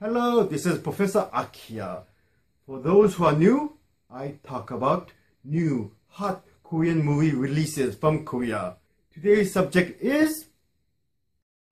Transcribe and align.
Hello, 0.00 0.44
this 0.44 0.64
is 0.64 0.78
Professor 0.78 1.28
Akia. 1.34 2.04
For 2.66 2.78
those 2.78 3.16
who 3.16 3.24
are 3.24 3.32
new, 3.32 3.78
I 4.08 4.34
talk 4.44 4.70
about 4.70 5.10
new 5.42 5.90
hot 6.06 6.44
Korean 6.62 7.04
movie 7.04 7.34
releases 7.34 7.96
from 7.96 8.24
Korea. 8.24 8.76
Today's 9.12 9.52
subject 9.52 10.00
is 10.00 10.50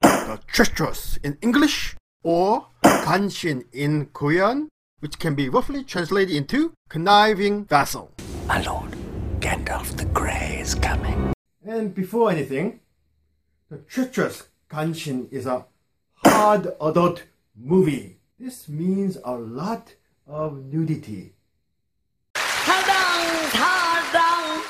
The 0.02 0.40
Treacherous 0.48 1.18
in 1.22 1.38
English 1.40 1.94
or 2.24 2.66
Ganshin 2.82 3.64
in 3.72 4.06
Korean, 4.06 4.70
which 4.98 5.20
can 5.20 5.36
be 5.36 5.48
roughly 5.48 5.84
translated 5.84 6.34
into 6.34 6.72
conniving 6.88 7.64
vassal. 7.66 8.10
My 8.48 8.60
lord, 8.62 8.90
Gandalf 9.38 9.96
the 9.96 10.06
Grey 10.06 10.58
is 10.60 10.74
coming. 10.74 11.32
And 11.64 11.94
before 11.94 12.32
anything, 12.32 12.80
The 13.70 13.78
Treacherous 13.78 14.48
Ganshin 14.68 15.32
is 15.32 15.46
a 15.46 15.66
hard 16.24 16.72
adult 16.80 17.22
movie. 17.54 18.15
This 18.39 18.67
means 18.67 19.17
a 19.23 19.35
lot 19.35 19.93
of 20.27 20.65
nudity. 20.65 21.33
사랑 22.35 23.49
사랑 23.51 24.61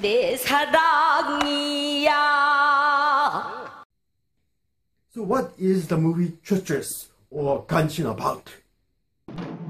내 0.00 0.36
사랑이야 0.36 2.08
So 5.10 5.22
what 5.22 5.52
is 5.58 5.88
the 5.88 5.96
movie 5.96 6.38
Treacherous 6.42 7.08
or 7.30 7.64
Ganshin 7.66 8.06
about? 8.06 8.50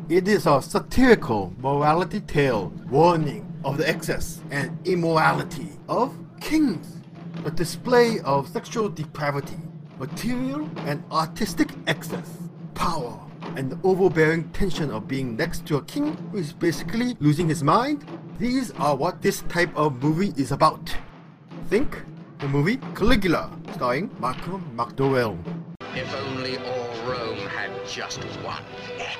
It 0.08 0.26
is 0.28 0.46
a 0.46 0.62
satirical 0.62 1.52
morality 1.58 2.20
tale 2.20 2.72
warning 2.90 3.44
of 3.64 3.76
the 3.76 3.88
excess 3.88 4.40
and 4.50 4.78
immorality 4.86 5.72
of 5.88 6.14
kings. 6.40 6.86
A 7.44 7.50
display 7.50 8.18
of 8.20 8.48
sexual 8.48 8.88
depravity, 8.88 9.58
material 9.98 10.68
and 10.86 11.02
artistic 11.12 11.70
excess, 11.86 12.41
power 12.75 13.19
and 13.55 13.71
the 13.71 13.79
overbearing 13.83 14.49
tension 14.49 14.91
of 14.91 15.07
being 15.07 15.35
next 15.35 15.65
to 15.67 15.77
a 15.77 15.83
king 15.83 16.15
who 16.31 16.37
is 16.37 16.53
basically 16.53 17.15
losing 17.19 17.47
his 17.47 17.63
mind, 17.63 18.05
these 18.39 18.71
are 18.71 18.95
what 18.95 19.21
this 19.21 19.41
type 19.49 19.75
of 19.75 20.01
movie 20.01 20.33
is 20.37 20.51
about. 20.51 20.95
Think 21.69 22.03
the 22.39 22.47
movie 22.47 22.77
Caligula, 22.95 23.51
starring 23.73 24.09
Malcolm 24.19 24.63
McDowell. 24.75 25.37
If 25.95 26.13
only 26.15 26.57
all 26.57 26.89
Rome 27.07 27.37
had 27.47 27.71
just 27.87 28.23
one 28.43 28.63
neck. 28.97 29.19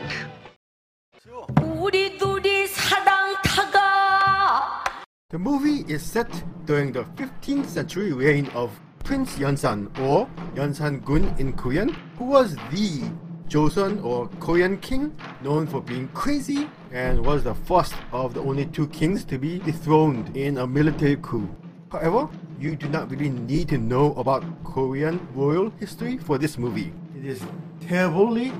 The 5.29 5.39
movie 5.39 5.85
is 5.91 6.03
set 6.03 6.43
during 6.65 6.91
the 6.91 7.05
15th 7.15 7.65
century 7.65 8.13
reign 8.13 8.47
of 8.49 8.71
Prince 9.03 9.37
Yeonsan 9.37 9.87
or 9.99 10.27
Yeonsan-gun 10.55 11.35
in 11.39 11.53
Korean, 11.53 11.89
who 12.17 12.25
was 12.25 12.55
the 12.71 13.09
Joseon 13.53 14.03
or 14.03 14.29
Korean 14.39 14.79
king 14.79 15.15
known 15.43 15.67
for 15.67 15.79
being 15.79 16.07
crazy 16.07 16.67
and 16.91 17.23
was 17.23 17.43
the 17.43 17.53
first 17.53 17.93
of 18.11 18.33
the 18.33 18.41
only 18.41 18.65
two 18.65 18.87
kings 18.87 19.23
to 19.25 19.37
be 19.37 19.59
dethroned 19.59 20.35
in 20.35 20.57
a 20.57 20.65
military 20.65 21.17
coup. 21.21 21.47
However, 21.91 22.27
you 22.59 22.75
do 22.75 22.89
not 22.89 23.11
really 23.11 23.29
need 23.29 23.69
to 23.69 23.77
know 23.77 24.15
about 24.15 24.43
Korean 24.63 25.19
royal 25.35 25.69
history 25.79 26.17
for 26.17 26.39
this 26.39 26.57
movie. 26.57 26.93
It 27.15 27.25
is 27.25 27.43
terribly 27.79 28.51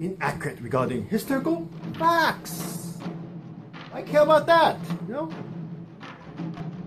inaccurate 0.00 0.60
regarding 0.60 1.06
historical 1.08 1.66
facts. 1.98 2.98
I 3.94 4.02
care 4.02 4.20
about 4.20 4.44
that, 4.48 4.76
you 5.08 5.14
know? 5.14 5.30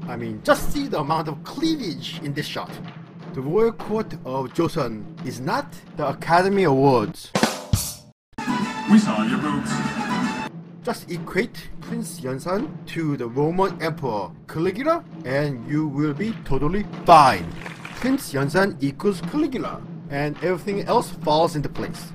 I 0.07 0.15
mean, 0.17 0.39
just 0.43 0.71
see 0.71 0.85
the 0.85 0.99
amount 0.99 1.27
of 1.27 1.43
cleavage 1.43 2.21
in 2.21 2.31
this 2.31 2.45
shot. 2.45 2.69
The 3.33 3.41
royal 3.41 3.71
court 3.71 4.13
of 4.23 4.53
Joseon 4.53 5.25
is 5.25 5.39
not 5.39 5.73
the 5.97 6.09
Academy 6.09 6.65
Awards. 6.65 7.31
We 8.91 8.97
saw 8.97 9.21
your 9.21 9.37
boobs. 9.37 9.71
Just 10.83 11.11
equate 11.11 11.69
Prince 11.79 12.21
Yeonsan 12.21 12.67
to 12.87 13.17
the 13.17 13.27
Roman 13.27 13.79
Emperor 13.83 14.31
Caligula 14.47 15.03
and 15.25 15.69
you 15.69 15.87
will 15.87 16.15
be 16.15 16.33
totally 16.43 16.87
fine. 17.05 17.45
Prince 17.97 18.33
Yeonsan 18.33 18.81
equals 18.81 19.21
Caligula 19.21 19.79
and 20.09 20.35
everything 20.43 20.81
else 20.87 21.11
falls 21.11 21.55
into 21.55 21.69
place. 21.69 22.11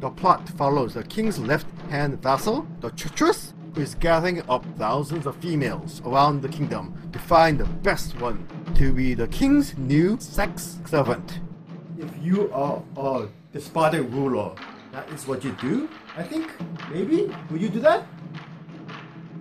The 0.00 0.10
plot 0.10 0.48
follows 0.48 0.94
the 0.94 1.04
king's 1.04 1.38
left-hand 1.38 2.20
vassal, 2.20 2.66
the 2.80 2.90
treacherous, 2.90 3.54
who 3.76 3.82
is 3.82 3.94
gathering 3.94 4.42
up 4.48 4.64
thousands 4.76 5.26
of 5.26 5.36
females 5.36 6.02
around 6.04 6.42
the 6.42 6.48
kingdom 6.48 7.08
to 7.12 7.20
find 7.20 7.56
the 7.56 7.66
best 7.66 8.20
one 8.20 8.48
to 8.74 8.92
be 8.92 9.14
the 9.14 9.28
king's 9.28 9.78
new 9.78 10.18
sex 10.18 10.80
servant. 10.86 11.38
If 11.96 12.10
you 12.20 12.52
are 12.52 12.82
a 12.96 13.28
despotic 13.52 14.10
ruler, 14.10 14.56
that 14.96 15.10
is 15.10 15.28
what 15.28 15.44
you 15.44 15.52
do, 15.60 15.90
I 16.16 16.22
think. 16.22 16.50
Maybe? 16.90 17.30
Will 17.50 17.58
you 17.58 17.68
do 17.68 17.80
that? 17.80 18.06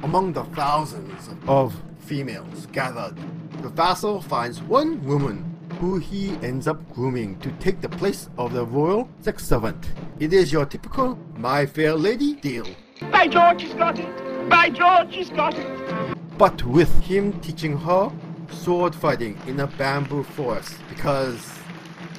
Among 0.03 0.33
the 0.33 0.43
thousands 0.43 1.29
of 1.47 1.73
females 1.99 2.65
gathered, 2.73 3.15
the 3.61 3.69
vassal 3.69 4.21
finds 4.21 4.61
one 4.61 5.01
woman 5.05 5.55
who 5.79 5.97
he 5.97 6.35
ends 6.43 6.67
up 6.67 6.77
grooming 6.93 7.39
to 7.39 7.51
take 7.53 7.79
the 7.79 7.87
place 7.87 8.27
of 8.37 8.51
the 8.51 8.65
royal 8.65 9.07
sex 9.21 9.47
servant. 9.47 9.93
It 10.19 10.33
is 10.33 10.51
your 10.51 10.65
typical 10.65 11.17
My 11.37 11.65
Fair 11.65 11.95
Lady 11.95 12.33
deal. 12.33 12.67
By 13.09 13.29
George, 13.29 13.61
he's 13.61 13.73
got 13.75 13.97
it! 13.97 14.49
By 14.49 14.69
George, 14.69 15.15
he's 15.15 15.29
got 15.29 15.57
it! 15.57 16.17
But 16.37 16.65
with 16.65 16.93
him 16.99 17.39
teaching 17.39 17.77
her 17.77 18.11
sword 18.51 18.93
fighting 18.93 19.39
in 19.47 19.61
a 19.61 19.67
bamboo 19.67 20.23
forest 20.23 20.75
because 20.89 21.39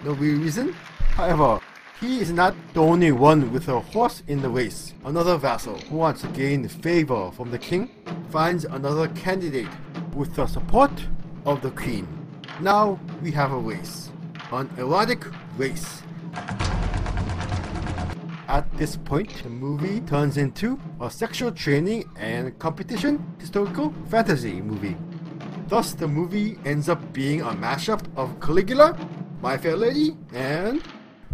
no 0.07 0.13
real 0.13 0.41
reason. 0.41 0.73
However, 1.17 1.61
he 2.01 2.21
is 2.21 2.31
not 2.31 2.55
the 2.75 2.81
only 2.81 3.11
one 3.11 3.53
with 3.53 3.69
a 3.69 3.81
horse 3.81 4.23
in 4.29 4.43
the 4.43 4.49
race. 4.49 4.93
Another 5.05 5.39
vassal 5.39 5.79
who 5.89 5.97
wants 5.97 6.21
to 6.21 6.29
gain 6.29 6.69
favor 6.69 7.31
from 7.33 7.51
the 7.51 7.59
king 7.59 7.91
finds 8.31 8.65
another 8.65 9.09
candidate 9.09 9.69
with 10.15 10.35
the 10.35 10.47
support 10.47 10.93
of 11.47 11.63
the 11.63 11.71
queen. 11.71 12.07
Now 12.61 12.99
we 13.23 13.31
have 13.33 13.53
a 13.53 13.59
race. 13.59 14.11
An 14.53 14.69
erotic 14.77 15.25
race. 15.57 16.03
At 18.49 18.65
this 18.77 18.97
point, 18.97 19.43
the 19.43 19.49
movie 19.49 20.01
turns 20.01 20.37
into 20.37 20.79
a 21.01 21.11
sexual 21.11 21.51
training 21.51 22.05
and 22.17 22.57
competition 22.59 23.25
historical 23.39 23.93
fantasy 24.09 24.61
movie. 24.61 24.97
Thus, 25.67 25.95
the 25.95 26.07
movie 26.07 26.59
ends 26.65 26.89
up 26.89 27.13
being 27.13 27.41
a 27.41 27.51
mashup 27.51 28.05
of 28.17 28.39
Caligula, 28.39 28.97
My 29.43 29.59
Fair 29.59 29.77
Lady, 29.77 30.17
and 30.33 30.81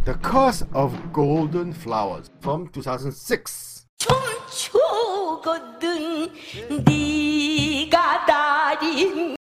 the 0.05 0.15
Curse 0.15 0.65
of 0.73 1.13
Golden 1.13 1.73
Flowers 1.73 2.29
from 2.41 2.67
2006. 2.71 3.87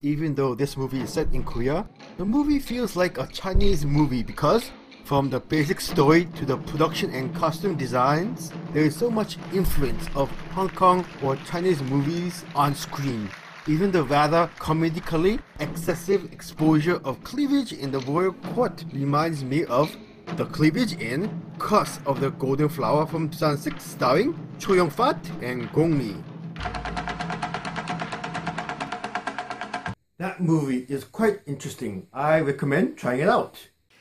Even 0.02 0.36
though 0.36 0.56
this 0.56 0.76
movie 0.76 1.00
is 1.00 1.14
set 1.14 1.34
in 1.34 1.46
Korea, 1.46 1.88
the 2.18 2.26
movie 2.26 2.60
feels 2.60 2.98
like 2.98 3.18
a 3.18 3.28
Chinese 3.28 3.86
movie 3.86 4.22
because 4.22 4.70
from 5.06 5.30
the 5.30 5.40
basic 5.40 5.80
story 5.80 6.26
to 6.36 6.46
the 6.46 6.58
production 6.58 7.14
and 7.14 7.34
costume 7.34 7.78
designs, 7.78 8.52
there 8.74 8.84
is 8.84 8.98
so 8.98 9.10
much 9.10 9.38
influence 9.54 10.08
of 10.14 10.30
Hong 10.52 10.70
Kong 10.72 11.06
or 11.24 11.38
Chinese 11.38 11.82
movies 11.84 12.44
on 12.54 12.76
screen. 12.76 13.30
Even 13.66 13.92
the 13.92 14.04
rather 14.04 14.50
comedically 14.60 15.40
excessive 15.62 16.26
exposure 16.34 17.00
of 17.06 17.24
cleavage 17.24 17.72
in 17.72 17.92
the 17.92 18.00
royal 18.02 18.34
court 18.54 18.84
reminds 18.92 19.42
me 19.42 19.64
of 19.66 19.96
the 20.38 20.46
Cleavage 20.46 20.94
in 20.94 21.30
Curse 21.58 22.00
of 22.06 22.20
the 22.20 22.32
Golden 22.32 22.70
Flower 22.70 23.06
from 23.06 23.30
2006 23.30 23.84
starring 23.84 24.34
Chow 24.60 24.74
Yun-fat 24.74 25.18
and 25.42 25.72
Gong 25.74 25.98
Li. 25.98 26.16
That 30.18 30.42
movie 30.42 30.86
is 30.90 31.04
quite 31.06 31.40
interesting. 31.46 32.08
I 32.14 32.42
recommend 32.42 32.98
trying 32.98 33.22
it 33.22 33.30
out. 33.30 33.58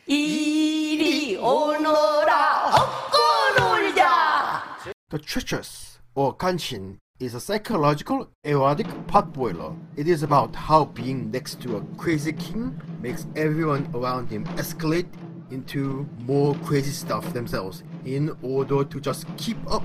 이리 0.06 1.36
오너라 1.36 2.72
업고 2.74 3.18
놀자. 3.58 4.92
The 5.10 5.18
Treacherous 5.18 5.98
or 6.14 6.34
Kanshin 6.36 6.98
is 7.20 7.34
a 7.34 7.40
psychological 7.40 8.28
erotic 8.44 8.86
potboiler. 9.06 9.76
It 9.96 10.08
is 10.08 10.22
about 10.22 10.54
how 10.54 10.86
being 10.86 11.30
next 11.30 11.60
to 11.62 11.76
a 11.76 11.82
crazy 11.96 12.32
king 12.32 12.80
makes 13.00 13.26
everyone 13.36 13.88
around 13.94 14.28
him 14.30 14.44
escalate 14.56 15.08
into 15.50 16.08
more 16.20 16.54
crazy 16.64 16.90
stuff 16.90 17.32
themselves 17.32 17.82
in 18.04 18.36
order 18.42 18.84
to 18.84 19.00
just 19.00 19.26
keep 19.36 19.58
up. 19.70 19.84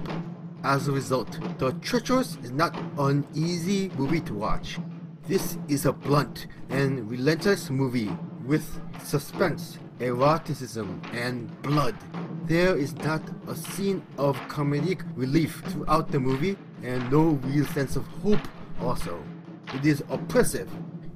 As 0.64 0.88
a 0.88 0.92
result, 0.92 1.40
The 1.58 1.74
Treacherous 1.82 2.38
is 2.44 2.52
not 2.52 2.78
an 2.98 3.26
easy 3.34 3.90
movie 3.98 4.22
to 4.22 4.34
watch. 4.34 4.80
This 5.28 5.58
is 5.68 5.86
a 5.86 5.94
blunt 5.94 6.48
and 6.70 7.10
relentless 7.10 7.70
movie 7.70 8.12
with 8.46 8.80
suspense, 9.04 9.78
eroticism, 10.00 11.02
and 11.14 11.62
blood. 11.62 11.96
There 12.46 12.78
is 12.78 12.94
not 12.96 13.22
a 13.48 13.56
scene 13.56 14.02
of 14.18 14.38
comedic 14.48 15.02
relief 15.16 15.64
throughout 15.68 16.12
the 16.12 16.20
movie 16.20 16.58
and 16.84 17.10
no 17.12 17.40
real 17.44 17.66
sense 17.68 17.96
of 17.96 18.06
hope 18.22 18.48
also. 18.82 19.22
It 19.74 19.86
is 19.86 20.04
oppressive, 20.10 20.70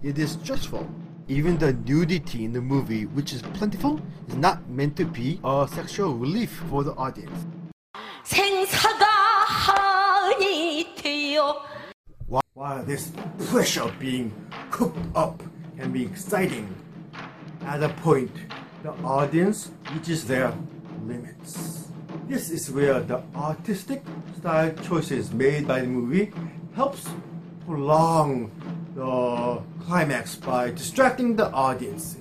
it 0.04 0.18
is 0.18 0.32
stressful, 0.32 0.90
even 1.30 1.58
the 1.58 1.74
nudity 1.74 2.46
in 2.46 2.54
the 2.54 2.62
movie, 2.62 3.06
which 3.06 3.34
is 3.34 3.42
plentiful, 3.42 4.00
is 4.30 4.36
not 4.36 4.70
meant 4.70 4.96
to 4.96 5.04
be 5.04 5.42
a 5.44 5.68
sexual 5.70 6.16
relief 6.16 6.64
for 6.70 6.86
the 6.86 6.94
audience. 6.94 7.46
While 12.54 12.84
this 12.86 13.12
pressure 13.50 13.92
being 14.00 14.32
cooked 14.72 14.98
up 15.16 15.44
can 15.78 15.92
be 15.92 16.04
exciting, 16.04 16.74
at 17.66 17.84
a 17.84 17.90
point, 17.90 18.32
the 18.84 18.92
audience 19.04 19.72
reaches 19.94 20.24
their 20.26 20.54
limits. 21.06 21.90
This 22.30 22.50
is 22.50 22.72
where 22.72 23.02
the 23.02 23.22
artistic 23.36 24.02
style 24.38 24.74
choices 24.82 25.34
made 25.34 25.68
by 25.68 25.82
the 25.82 25.88
movie 25.88 26.32
helps 26.74 27.06
prolong 27.66 28.50
the 28.98 29.62
climax 29.86 30.36
by 30.38 30.72
distracting 30.72 31.36
the 31.36 31.52
audience. 31.52 32.18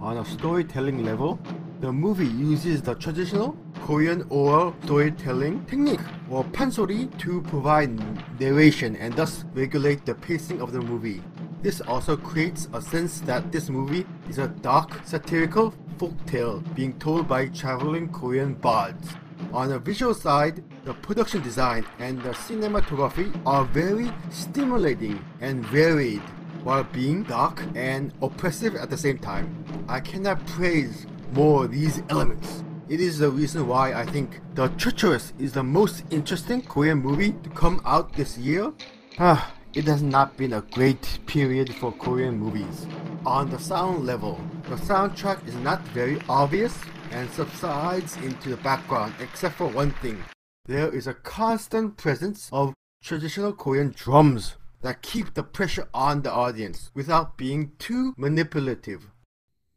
On 0.00 0.18
a 0.18 0.24
storytelling 0.24 1.04
level, 1.04 1.40
the 1.80 1.92
movie 1.92 2.28
uses 2.28 2.80
the 2.82 2.94
traditional 2.94 3.56
Korean 3.80 4.24
oral 4.28 4.72
storytelling 4.84 5.64
technique 5.64 5.98
or 6.30 6.44
pansori 6.44 7.10
to 7.18 7.42
provide 7.42 7.90
narration 8.38 8.94
and 8.94 9.12
thus 9.16 9.44
regulate 9.54 10.06
the 10.06 10.14
pacing 10.14 10.62
of 10.62 10.70
the 10.70 10.80
movie. 10.80 11.20
This 11.62 11.80
also 11.80 12.16
creates 12.16 12.68
a 12.72 12.80
sense 12.80 13.20
that 13.22 13.50
this 13.50 13.68
movie 13.68 14.06
is 14.28 14.38
a 14.38 14.46
dark, 14.46 15.00
satirical 15.04 15.74
folktale 15.98 16.62
being 16.76 16.96
told 17.00 17.26
by 17.26 17.48
traveling 17.48 18.08
Korean 18.08 18.54
bards. 18.54 19.08
On 19.52 19.68
the 19.68 19.78
visual 19.78 20.14
side, 20.14 20.62
the 20.84 20.94
production 20.94 21.42
design 21.42 21.84
and 21.98 22.20
the 22.22 22.30
cinematography 22.30 23.30
are 23.44 23.64
very 23.64 24.12
stimulating 24.30 25.24
and 25.40 25.64
varied 25.66 26.22
while 26.62 26.84
being 26.84 27.22
dark 27.24 27.62
and 27.74 28.12
oppressive 28.22 28.74
at 28.76 28.90
the 28.90 28.96
same 28.96 29.18
time. 29.18 29.64
I 29.88 30.00
cannot 30.00 30.46
praise 30.46 31.06
more 31.32 31.66
these 31.66 32.02
elements. 32.08 32.62
It 32.88 33.00
is 33.00 33.18
the 33.18 33.30
reason 33.30 33.66
why 33.66 33.94
I 33.94 34.04
think 34.04 34.40
The 34.54 34.68
Treacherous 34.70 35.32
is 35.38 35.52
the 35.52 35.62
most 35.62 36.04
interesting 36.10 36.62
Korean 36.62 36.98
movie 36.98 37.32
to 37.42 37.50
come 37.50 37.80
out 37.84 38.12
this 38.12 38.36
year. 38.36 38.72
Ah, 39.18 39.54
it 39.74 39.84
has 39.84 40.02
not 40.02 40.36
been 40.36 40.54
a 40.54 40.62
great 40.72 41.20
period 41.26 41.72
for 41.76 41.92
Korean 41.92 42.36
movies. 42.36 42.86
On 43.24 43.48
the 43.48 43.58
sound 43.58 44.06
level, 44.06 44.40
the 44.68 44.76
soundtrack 44.76 45.46
is 45.46 45.54
not 45.56 45.80
very 45.88 46.20
obvious 46.28 46.76
and 47.10 47.30
subsides 47.30 48.16
into 48.18 48.50
the 48.50 48.56
background 48.58 49.14
except 49.20 49.56
for 49.56 49.66
one 49.66 49.90
thing. 50.02 50.22
There 50.66 50.94
is 50.94 51.06
a 51.06 51.14
constant 51.14 51.96
presence 51.96 52.48
of 52.52 52.74
traditional 53.02 53.52
Korean 53.52 53.92
drums 53.96 54.56
that 54.82 55.02
keep 55.02 55.34
the 55.34 55.42
pressure 55.42 55.88
on 55.92 56.22
the 56.22 56.32
audience 56.32 56.90
without 56.94 57.36
being 57.36 57.72
too 57.78 58.14
manipulative. 58.16 59.10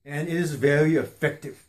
And 0.06 0.27
it 0.27 0.35
is 0.35 0.56
very 0.56 0.95
effective. 0.95 1.65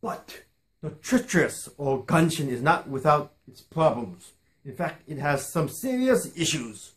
But 0.00 0.42
the 0.80 0.90
treacherous 1.02 1.68
or 1.76 2.04
Ganshin 2.04 2.48
is 2.48 2.62
not 2.62 2.88
without 2.88 3.32
its 3.46 3.60
problems. 3.60 4.32
In 4.64 4.74
fact, 4.74 5.02
it 5.08 5.18
has 5.18 5.48
some 5.48 5.68
serious 5.68 6.30
issues. 6.36 6.92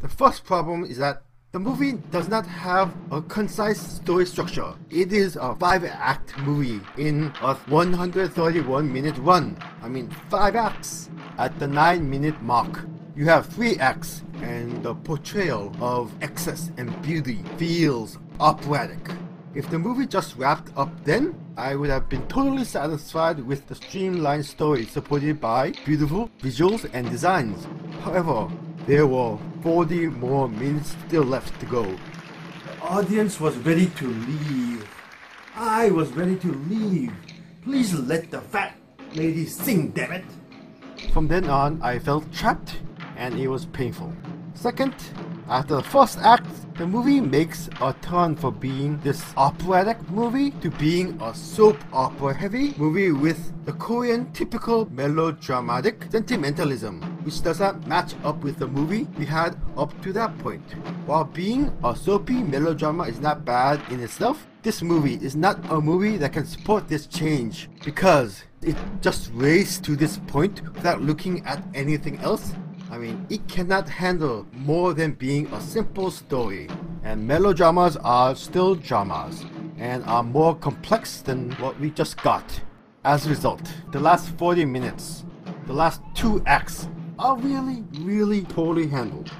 The 0.00 0.08
first 0.08 0.44
problem 0.44 0.84
is 0.84 0.98
that 0.98 1.22
the 1.54 1.60
movie 1.60 1.92
does 2.10 2.28
not 2.28 2.44
have 2.44 2.92
a 3.12 3.22
concise 3.22 3.80
story 3.80 4.26
structure. 4.26 4.74
It 4.90 5.12
is 5.12 5.36
a 5.36 5.54
five 5.54 5.84
act 5.84 6.36
movie 6.38 6.80
in 6.98 7.32
a 7.40 7.54
131 7.54 8.92
minute 8.92 9.16
run. 9.18 9.56
I 9.80 9.88
mean, 9.88 10.10
five 10.28 10.56
acts. 10.56 11.10
At 11.38 11.56
the 11.60 11.68
9 11.68 12.10
minute 12.10 12.42
mark, 12.42 12.86
you 13.14 13.26
have 13.26 13.46
three 13.46 13.76
acts, 13.76 14.24
and 14.42 14.82
the 14.82 14.96
portrayal 14.96 15.72
of 15.80 16.12
excess 16.22 16.72
and 16.76 16.90
beauty 17.02 17.44
feels 17.56 18.18
operatic. 18.40 19.12
If 19.54 19.70
the 19.70 19.78
movie 19.78 20.06
just 20.06 20.36
wrapped 20.36 20.72
up 20.76 20.90
then, 21.04 21.40
I 21.56 21.76
would 21.76 21.90
have 21.90 22.08
been 22.08 22.26
totally 22.26 22.64
satisfied 22.64 23.38
with 23.38 23.68
the 23.68 23.76
streamlined 23.76 24.44
story 24.44 24.86
supported 24.86 25.40
by 25.40 25.72
beautiful 25.84 26.30
visuals 26.40 26.90
and 26.92 27.08
designs. 27.08 27.64
However, 28.00 28.50
there 28.88 29.06
were 29.06 29.38
40 29.64 30.08
more 30.08 30.46
minutes 30.46 30.94
still 31.08 31.22
left 31.22 31.58
to 31.58 31.64
go. 31.64 31.84
The 31.84 32.82
audience 32.82 33.40
was 33.40 33.56
ready 33.56 33.86
to 33.86 34.06
leave. 34.06 34.86
I 35.56 35.90
was 35.90 36.12
ready 36.12 36.36
to 36.36 36.52
leave. 36.68 37.14
Please 37.62 37.94
let 37.94 38.30
the 38.30 38.42
fat 38.42 38.76
lady 39.14 39.46
sing, 39.46 39.88
damn 39.92 40.12
it. 40.12 40.24
From 41.14 41.28
then 41.28 41.48
on, 41.48 41.80
I 41.80 41.98
felt 41.98 42.30
trapped 42.30 42.76
and 43.16 43.40
it 43.40 43.48
was 43.48 43.64
painful. 43.64 44.12
Second, 44.52 44.92
after 45.48 45.76
the 45.76 45.82
first 45.82 46.18
act, 46.18 46.46
the 46.76 46.86
movie 46.86 47.22
makes 47.22 47.70
a 47.80 47.94
turn 48.02 48.36
for 48.36 48.52
being 48.52 48.98
this 49.00 49.24
operatic 49.38 49.96
movie 50.10 50.50
to 50.60 50.70
being 50.72 51.18
a 51.22 51.34
soap 51.34 51.78
opera 51.90 52.34
heavy 52.34 52.74
movie 52.76 53.12
with 53.12 53.64
the 53.64 53.72
Korean 53.72 54.30
typical 54.32 54.84
melodramatic 54.90 56.04
sentimentalism, 56.10 57.13
which 57.24 57.42
does 57.42 57.60
not 57.60 57.86
match 57.86 58.14
up 58.22 58.42
with 58.44 58.58
the 58.58 58.66
movie 58.66 59.08
we 59.18 59.24
had 59.24 59.56
up 59.76 59.90
to 60.02 60.12
that 60.12 60.36
point. 60.38 60.62
While 61.06 61.24
being 61.24 61.76
a 61.82 61.96
soapy 61.96 62.42
melodrama 62.42 63.04
is 63.04 63.20
not 63.20 63.44
bad 63.44 63.80
in 63.90 64.00
itself, 64.00 64.46
this 64.62 64.82
movie 64.82 65.16
is 65.16 65.34
not 65.34 65.58
a 65.70 65.80
movie 65.80 66.16
that 66.18 66.32
can 66.32 66.46
support 66.46 66.88
this 66.88 67.06
change 67.06 67.68
because 67.84 68.44
it 68.62 68.76
just 69.00 69.30
raced 69.34 69.84
to 69.84 69.96
this 69.96 70.18
point 70.26 70.62
without 70.74 71.02
looking 71.02 71.44
at 71.44 71.62
anything 71.74 72.18
else 72.20 72.52
I 72.94 72.98
mean, 72.98 73.26
it 73.28 73.48
cannot 73.48 73.88
handle 73.88 74.46
more 74.52 74.94
than 74.94 75.14
being 75.14 75.48
a 75.48 75.60
simple 75.60 76.12
story. 76.12 76.68
And 77.02 77.26
melodramas 77.26 77.96
are 77.96 78.36
still 78.36 78.76
dramas 78.76 79.44
and 79.78 80.04
are 80.04 80.22
more 80.22 80.54
complex 80.54 81.20
than 81.20 81.50
what 81.54 81.78
we 81.80 81.90
just 81.90 82.22
got. 82.22 82.44
As 83.04 83.26
a 83.26 83.30
result, 83.30 83.60
the 83.90 83.98
last 83.98 84.28
40 84.38 84.64
minutes, 84.66 85.24
the 85.66 85.72
last 85.72 86.02
two 86.14 86.40
acts, 86.46 86.88
are 87.24 87.38
really, 87.38 87.82
really 88.00 88.42
poorly 88.42 88.86
handled. 88.86 89.30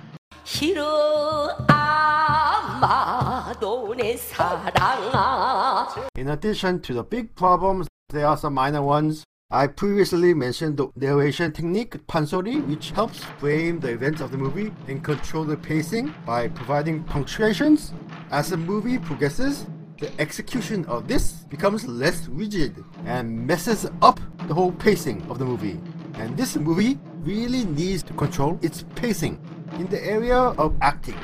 In 6.17 6.29
addition 6.29 6.81
to 6.81 6.95
the 6.95 7.05
big 7.05 7.35
problems, 7.35 7.87
there 8.09 8.27
are 8.27 8.39
some 8.39 8.55
minor 8.55 8.81
ones. 8.81 9.23
I 9.51 9.67
previously 9.67 10.33
mentioned 10.33 10.79
the 10.79 10.89
narration 10.97 11.53
technique, 11.53 12.07
pansori, 12.07 12.67
which 12.67 12.93
helps 12.93 13.23
frame 13.39 13.81
the 13.81 13.91
events 13.91 14.23
of 14.23 14.31
the 14.31 14.39
movie 14.39 14.73
and 14.89 15.05
control 15.05 15.45
the 15.45 15.59
pacing 15.59 16.15
by 16.25 16.49
providing 16.49 17.05
punctuations. 17.05 17.93
As 18.31 18.49
the 18.49 18.57
movie 18.57 18.99
progresses, 18.99 19.67
the 19.99 20.11
execution 20.19 20.87
of 20.87 21.07
this 21.07 21.45
becomes 21.51 21.87
less 21.87 22.29
rigid 22.29 22.83
and 23.05 23.47
messes 23.47 23.87
up 24.01 24.21
the 24.49 24.55
whole 24.55 24.73
pacing 24.73 25.21
of 25.29 25.39
the 25.39 25.45
movie. 25.45 25.79
And 26.15 26.35
this 26.35 26.57
movie 26.57 26.99
really 27.25 27.65
needs 27.65 28.03
to 28.05 28.13
control 28.13 28.59
its 28.63 28.85
pacing. 28.95 29.41
In 29.79 29.89
the 29.89 30.05
area 30.05 30.37
of 30.37 30.77
acting, 30.81 31.19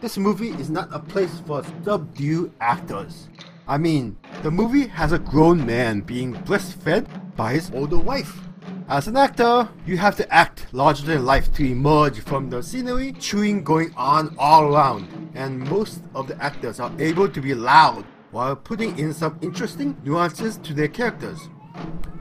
this 0.00 0.18
movie 0.18 0.50
is 0.50 0.70
not 0.70 0.88
a 0.90 0.98
place 0.98 1.40
for 1.46 1.62
subdued 1.84 2.52
actors. 2.60 3.28
I 3.68 3.78
mean, 3.78 4.16
the 4.42 4.50
movie 4.50 4.86
has 4.88 5.12
a 5.12 5.18
grown 5.18 5.64
man 5.64 6.00
being 6.00 6.34
breastfed 6.34 7.06
by 7.36 7.54
his 7.54 7.70
older 7.74 7.98
wife. 7.98 8.40
As 8.88 9.06
an 9.08 9.16
actor, 9.16 9.68
you 9.86 9.96
have 9.96 10.16
to 10.16 10.34
act 10.34 10.66
larger 10.72 11.06
than 11.06 11.24
life 11.24 11.52
to 11.54 11.64
emerge 11.64 12.20
from 12.20 12.50
the 12.50 12.62
scenery 12.62 13.12
chewing 13.12 13.64
going 13.64 13.94
on 13.96 14.34
all 14.38 14.74
around, 14.74 15.08
and 15.34 15.58
most 15.70 16.02
of 16.14 16.28
the 16.28 16.42
actors 16.42 16.80
are 16.80 16.92
able 16.98 17.28
to 17.28 17.40
be 17.40 17.54
loud 17.54 18.04
while 18.30 18.56
putting 18.56 18.98
in 18.98 19.14
some 19.14 19.38
interesting 19.40 19.96
nuances 20.04 20.58
to 20.58 20.74
their 20.74 20.88
characters. 20.88 21.48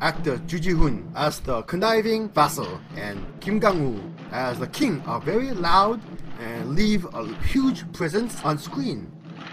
Actor 0.04 0.42
Ju 0.48 0.60
Ji-hoon 0.60 1.10
as 1.16 1.40
the 1.40 1.62
conniving 1.62 2.28
vassal 2.28 2.82
and 2.98 3.18
Kim 3.40 3.58
Kang-woo 3.58 4.04
as 4.34 4.60
the 4.60 4.68
king 4.68 5.02
are 5.06 5.22
very 5.22 5.52
loud 5.52 6.02
and 6.42 6.76
leave 6.76 7.06
a 7.14 7.26
huge 7.46 7.90
presence 7.94 8.44
on 8.44 8.58
screen. 8.58 9.10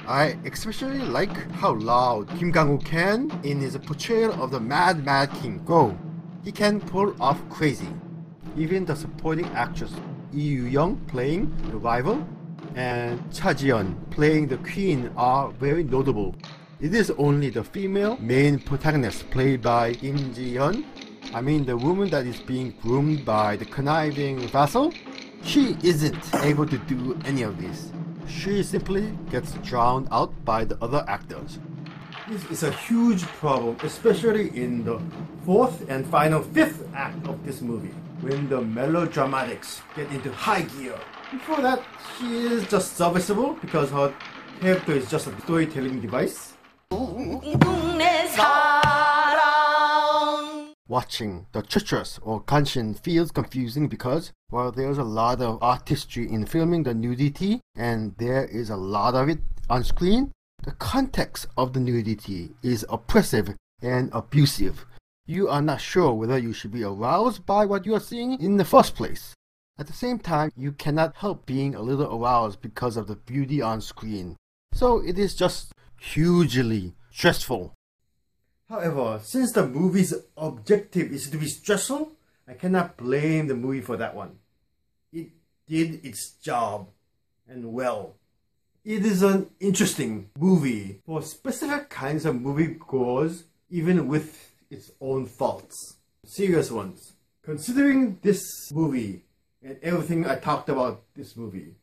I 0.08 0.36
especially 0.44 0.98
like 0.98 1.30
how 1.52 1.74
loud 1.74 2.28
Kim 2.36 2.52
Kang-woo 2.52 2.78
can 2.78 3.30
in 3.44 3.60
his 3.60 3.78
portrayal 3.78 4.32
of 4.42 4.50
the 4.50 4.58
Mad 4.58 5.04
Mad 5.04 5.30
King 5.40 5.62
Go. 5.64 5.96
He 6.42 6.50
can 6.50 6.80
pull 6.80 7.14
off 7.22 7.38
crazy. 7.48 7.86
Even 8.56 8.84
the 8.84 8.96
supporting 8.96 9.46
actress 9.54 9.92
Lee 10.32 10.42
Yoo-young 10.42 10.96
playing 11.06 11.54
the 11.70 11.76
rival 11.76 12.26
and 12.74 13.22
Cha 13.32 13.52
Ji-yeon 13.54 14.10
playing 14.10 14.48
the 14.48 14.56
queen 14.56 15.12
are 15.16 15.52
very 15.52 15.84
notable. 15.84 16.34
It 16.80 16.94
is 16.94 17.10
only 17.18 17.50
the 17.50 17.62
female 17.62 18.16
main 18.20 18.58
protagonist 18.58 19.30
played 19.30 19.60
by 19.60 19.92
Lim 20.00 20.32
Ji-yeon. 20.32 20.82
I 21.34 21.42
mean 21.42 21.66
the 21.66 21.76
woman 21.76 22.08
that 22.08 22.26
is 22.26 22.40
being 22.40 22.72
groomed 22.80 23.24
by 23.26 23.56
the 23.56 23.66
conniving 23.66 24.48
vassal. 24.48 24.92
She 25.44 25.76
isn't 25.82 26.34
able 26.36 26.66
to 26.66 26.78
do 26.78 27.20
any 27.26 27.42
of 27.42 27.60
this. 27.60 27.92
She 28.26 28.62
simply 28.62 29.12
gets 29.30 29.52
drowned 29.60 30.08
out 30.10 30.32
by 30.46 30.64
the 30.64 30.78
other 30.82 31.04
actors. 31.06 31.58
This 32.30 32.44
is 32.50 32.62
a 32.62 32.72
huge 32.72 33.24
problem, 33.24 33.76
especially 33.82 34.48
in 34.56 34.82
the 34.82 35.02
fourth 35.44 35.84
and 35.90 36.06
final 36.06 36.42
fifth 36.42 36.88
act 36.94 37.26
of 37.26 37.44
this 37.44 37.60
movie. 37.60 37.94
when 38.20 38.48
the 38.50 38.60
melodramatics 38.60 39.80
get 39.96 40.10
into 40.12 40.30
high 40.32 40.60
gear. 40.62 40.98
Before 41.30 41.60
that, 41.62 41.82
she 42.18 42.46
is 42.46 42.68
just 42.68 42.96
serviceable 42.96 43.56
because 43.62 43.90
her 43.90 44.12
character 44.60 44.92
is 44.92 45.10
just 45.10 45.26
a 45.26 45.40
storytelling 45.40 46.00
device. 46.00 46.49
Watching 50.88 51.46
the 51.52 51.62
Treacherous 51.62 52.18
or 52.22 52.42
Kanshin 52.42 52.98
feels 52.98 53.30
confusing 53.30 53.86
because, 53.86 54.32
while 54.48 54.72
there's 54.72 54.98
a 54.98 55.04
lot 55.04 55.40
of 55.40 55.62
artistry 55.62 56.28
in 56.28 56.46
filming 56.46 56.82
the 56.82 56.92
nudity 56.94 57.60
and 57.76 58.16
there 58.18 58.44
is 58.46 58.70
a 58.70 58.76
lot 58.76 59.14
of 59.14 59.28
it 59.28 59.38
on 59.68 59.84
screen, 59.84 60.32
the 60.64 60.72
context 60.72 61.46
of 61.56 61.72
the 61.72 61.80
nudity 61.80 62.50
is 62.62 62.84
oppressive 62.88 63.54
and 63.80 64.10
abusive. 64.12 64.84
You 65.26 65.48
are 65.48 65.62
not 65.62 65.80
sure 65.80 66.12
whether 66.12 66.38
you 66.38 66.52
should 66.52 66.72
be 66.72 66.82
aroused 66.82 67.46
by 67.46 67.66
what 67.66 67.86
you 67.86 67.94
are 67.94 68.00
seeing 68.00 68.40
in 68.40 68.56
the 68.56 68.64
first 68.64 68.96
place. 68.96 69.32
At 69.78 69.86
the 69.86 69.92
same 69.92 70.18
time, 70.18 70.50
you 70.56 70.72
cannot 70.72 71.14
help 71.16 71.46
being 71.46 71.76
a 71.76 71.82
little 71.82 72.20
aroused 72.20 72.60
because 72.60 72.96
of 72.96 73.06
the 73.06 73.14
beauty 73.14 73.62
on 73.62 73.80
screen. 73.80 74.36
So 74.72 74.98
it 74.98 75.18
is 75.18 75.34
just 75.34 75.72
hugely 76.00 76.94
stressful. 77.12 77.74
However, 78.68 79.20
since 79.22 79.52
the 79.52 79.66
movie's 79.66 80.14
objective 80.36 81.12
is 81.12 81.28
to 81.30 81.36
be 81.36 81.46
stressful, 81.46 82.12
I 82.48 82.54
cannot 82.54 82.96
blame 82.96 83.46
the 83.46 83.54
movie 83.54 83.82
for 83.82 83.96
that 83.96 84.14
one. 84.14 84.38
It 85.12 85.28
did 85.68 86.04
its 86.04 86.32
job, 86.42 86.88
and 87.48 87.72
well. 87.72 88.16
It 88.84 89.04
is 89.04 89.22
an 89.22 89.50
interesting 89.60 90.30
movie 90.38 91.00
for 91.04 91.20
specific 91.20 91.90
kinds 91.90 92.24
of 92.24 92.40
movie 92.40 92.68
moviegoers, 92.68 93.42
even 93.68 94.08
with 94.08 94.54
its 94.70 94.90
own 95.00 95.26
faults. 95.26 95.96
Serious 96.24 96.70
ones. 96.70 97.12
Considering 97.42 98.18
this 98.22 98.70
movie 98.72 99.24
and 99.62 99.78
everything 99.82 100.26
I 100.26 100.36
talked 100.36 100.68
about 100.68 101.02
this 101.14 101.36
movie, 101.36 101.74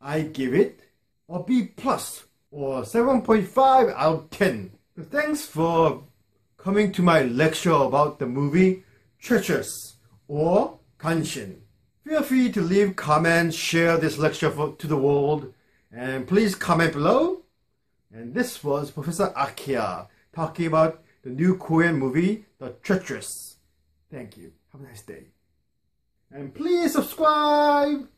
I 0.00 0.20
give 0.20 0.52
it 0.52 0.80
a 1.28 1.42
B 1.42 1.66
plus 1.76 2.24
or 2.54 2.82
7.5 2.82 3.92
out 3.94 4.14
of 4.14 4.30
10. 4.30 4.70
Thanks 5.10 5.44
for 5.44 6.04
coming 6.56 6.92
to 6.92 7.02
my 7.02 7.22
lecture 7.22 7.72
about 7.72 8.20
the 8.20 8.26
movie 8.26 8.84
Treacherous 9.18 9.96
or 10.28 10.78
Kanshin. 10.98 11.56
Feel 12.06 12.22
free 12.22 12.52
to 12.52 12.60
leave 12.60 12.94
comments, 12.94 13.56
share 13.56 13.98
this 13.98 14.18
lecture 14.18 14.50
for, 14.50 14.76
to 14.76 14.86
the 14.86 14.96
world, 14.96 15.52
and 15.90 16.28
please 16.28 16.54
comment 16.54 16.92
below. 16.92 17.42
And 18.12 18.34
this 18.34 18.62
was 18.62 18.92
Professor 18.92 19.32
Akia 19.36 20.06
talking 20.32 20.66
about 20.66 21.02
the 21.22 21.30
new 21.30 21.56
Korean 21.56 21.96
movie, 21.96 22.44
The 22.58 22.76
Treacherous. 22.82 23.56
Thank 24.12 24.36
you. 24.36 24.52
Have 24.70 24.80
a 24.80 24.84
nice 24.84 25.02
day. 25.02 25.24
And 26.30 26.54
please 26.54 26.92
subscribe! 26.92 28.08